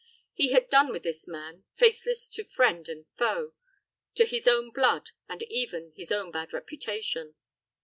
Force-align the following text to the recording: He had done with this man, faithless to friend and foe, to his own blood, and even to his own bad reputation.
He 0.33 0.51
had 0.51 0.67
done 0.67 0.91
with 0.91 1.03
this 1.03 1.27
man, 1.27 1.63
faithless 1.75 2.27
to 2.31 2.43
friend 2.43 2.89
and 2.89 3.05
foe, 3.17 3.53
to 4.15 4.25
his 4.25 4.47
own 4.47 4.71
blood, 4.71 5.11
and 5.29 5.43
even 5.43 5.91
to 5.91 5.95
his 5.95 6.11
own 6.11 6.31
bad 6.31 6.53
reputation. 6.53 7.35